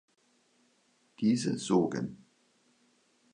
Diese 1.19 1.59
sogen. 1.59 2.17